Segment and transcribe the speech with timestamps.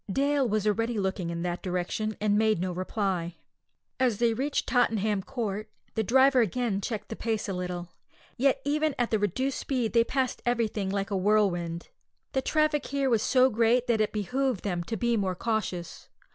[0.11, 3.35] Dale was already looking in that direction, and made no reply.
[3.99, 7.89] As they reached Tottenham Court Road the driver again checked the pace a little;
[8.35, 11.89] yet even at the reduced speed they passed everything like a whirlwind.
[12.31, 16.09] The traffic here was so great that it behoved them to be more cautious.